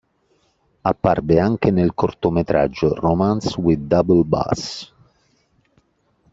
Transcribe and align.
Apparve 0.83 1.39
anche 1.39 1.69
nel 1.69 1.93
cortometraggio 1.93 2.95
"Romance 2.95 3.53
with 3.61 3.81
a 3.81 4.01
Double 4.01 4.23
Bass". 4.23 4.91